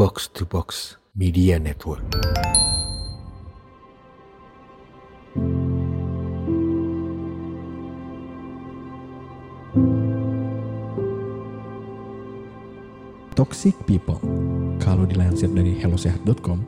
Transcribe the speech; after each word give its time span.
Box 0.00 0.32
to 0.32 0.48
Box 0.48 0.96
Media 1.12 1.60
Network. 1.60 2.00
Toxic 13.36 13.76
people, 13.84 14.16
kalau 14.80 15.04
dilansir 15.04 15.52
dari 15.52 15.76
hellosehat.com, 15.76 16.64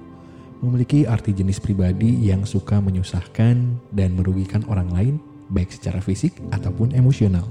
memiliki 0.61 1.09
arti 1.09 1.33
jenis 1.33 1.57
pribadi 1.57 2.12
yang 2.29 2.45
suka 2.45 2.85
menyusahkan 2.85 3.57
dan 3.96 4.12
merugikan 4.12 4.61
orang 4.69 4.93
lain, 4.93 5.14
baik 5.49 5.73
secara 5.73 6.05
fisik 6.05 6.37
ataupun 6.53 6.93
emosional. 6.93 7.49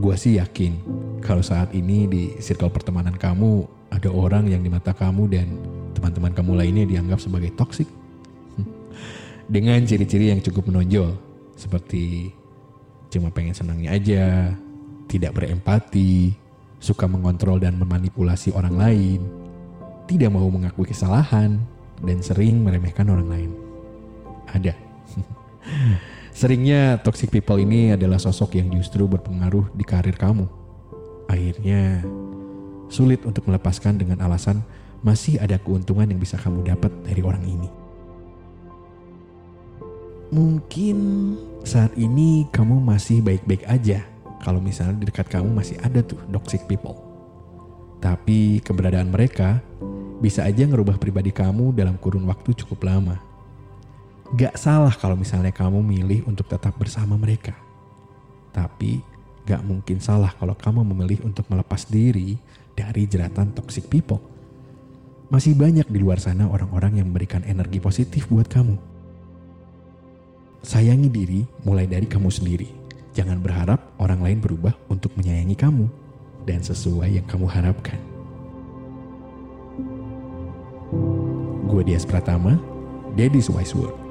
Gua 0.00 0.16
sih 0.16 0.40
yakin 0.40 1.04
kalau 1.26 1.42
saat 1.42 1.74
ini 1.74 2.06
di 2.06 2.22
circle 2.38 2.70
pertemanan 2.70 3.18
kamu 3.18 3.66
ada 3.90 4.06
orang 4.14 4.46
yang 4.46 4.62
di 4.62 4.70
mata 4.70 4.94
kamu 4.94 5.26
dan 5.26 5.46
teman-teman 5.98 6.30
kamu 6.30 6.52
lainnya 6.54 6.84
dianggap 6.86 7.18
sebagai 7.18 7.50
toxic. 7.58 7.90
Dengan 9.54 9.82
ciri-ciri 9.82 10.30
yang 10.30 10.38
cukup 10.38 10.70
menonjol, 10.70 11.18
seperti 11.58 12.30
cuma 13.10 13.34
pengen 13.34 13.58
senangnya 13.58 13.98
aja, 13.98 14.54
tidak 15.10 15.34
berempati, 15.34 16.30
suka 16.78 17.10
mengontrol 17.10 17.58
dan 17.58 17.74
memanipulasi 17.74 18.54
orang 18.54 18.78
lain, 18.78 19.20
tidak 20.06 20.30
mau 20.30 20.46
mengakui 20.46 20.86
kesalahan, 20.86 21.58
dan 22.06 22.18
sering 22.22 22.62
meremehkan 22.62 23.10
orang 23.10 23.26
lain. 23.26 23.50
Ada. 24.46 24.78
Seringnya 26.38 27.02
toxic 27.02 27.34
people 27.34 27.58
ini 27.58 27.96
adalah 27.96 28.20
sosok 28.20 28.60
yang 28.60 28.70
justru 28.70 29.08
berpengaruh 29.10 29.74
di 29.74 29.82
karir 29.82 30.14
kamu. 30.14 30.65
Akhirnya 31.26 32.02
sulit 32.86 33.22
untuk 33.26 33.46
melepaskan 33.50 33.98
dengan 33.98 34.22
alasan 34.22 34.62
masih 35.02 35.38
ada 35.42 35.58
keuntungan 35.58 36.06
yang 36.06 36.18
bisa 36.18 36.38
kamu 36.38 36.66
dapat 36.66 36.90
dari 37.06 37.22
orang 37.22 37.42
ini. 37.46 37.70
Mungkin 40.34 40.98
saat 41.62 41.94
ini 41.94 42.50
kamu 42.50 42.82
masih 42.82 43.22
baik-baik 43.22 43.62
aja 43.70 44.02
kalau 44.42 44.58
misalnya 44.58 45.02
di 45.02 45.06
dekat 45.06 45.30
kamu 45.30 45.54
masih 45.54 45.78
ada 45.82 46.02
tuh 46.02 46.18
toxic 46.34 46.66
people. 46.66 46.98
Tapi 48.02 48.62
keberadaan 48.62 49.10
mereka 49.10 49.62
bisa 50.18 50.42
aja 50.42 50.66
ngerubah 50.66 50.98
pribadi 50.98 51.30
kamu 51.30 51.76
dalam 51.76 51.94
kurun 51.98 52.26
waktu 52.26 52.54
cukup 52.58 52.86
lama. 52.86 53.18
Gak 54.34 54.58
salah 54.58 54.90
kalau 54.98 55.14
misalnya 55.14 55.54
kamu 55.54 55.78
milih 55.78 56.26
untuk 56.26 56.50
tetap 56.50 56.74
bersama 56.74 57.14
mereka. 57.14 57.54
Tapi 58.50 58.98
gak 59.46 59.62
mungkin 59.62 60.02
salah 60.02 60.34
kalau 60.34 60.58
kamu 60.58 60.82
memilih 60.82 61.22
untuk 61.22 61.46
melepas 61.46 61.86
diri 61.86 62.34
dari 62.74 63.06
jeratan 63.06 63.54
toxic 63.54 63.86
people. 63.86 64.18
Masih 65.30 65.54
banyak 65.54 65.86
di 65.86 65.98
luar 66.02 66.18
sana 66.18 66.50
orang-orang 66.50 66.98
yang 66.98 67.06
memberikan 67.10 67.46
energi 67.46 67.78
positif 67.78 68.26
buat 68.26 68.50
kamu. 68.50 68.74
Sayangi 70.66 71.06
diri 71.10 71.40
mulai 71.62 71.86
dari 71.86 72.10
kamu 72.10 72.26
sendiri. 72.30 72.66
Jangan 73.14 73.38
berharap 73.38 73.80
orang 74.02 74.20
lain 74.20 74.38
berubah 74.42 74.74
untuk 74.90 75.14
menyayangi 75.14 75.56
kamu 75.56 75.86
dan 76.46 76.60
sesuai 76.62 77.22
yang 77.22 77.26
kamu 77.26 77.46
harapkan. 77.46 77.98
Gue 81.66 81.82
Dias 81.82 82.06
Pratama, 82.06 82.58
Daddy's 83.18 83.50
Wise 83.50 83.74
World. 83.74 84.05